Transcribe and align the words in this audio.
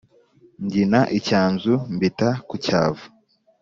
Mbyima 0.63 1.01
icyanzu 1.17 1.73
mbita 1.95 2.29
ku 2.47 2.55
cyavu 2.65 3.05